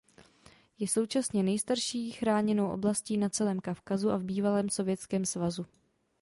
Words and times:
Je 0.79 0.87
současně 0.87 1.43
nejstarší 1.43 2.11
chráněnou 2.11 2.71
oblastí 2.71 3.17
na 3.17 3.29
celém 3.29 3.59
Kavkazu 3.59 4.09
a 4.11 4.17
v 4.17 4.23
bývalém 4.23 4.69
Sovětském 4.69 5.25
svazu. 5.25 5.65